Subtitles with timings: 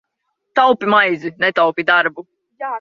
[0.59, 2.27] Taupi maizi, netaupi darbu!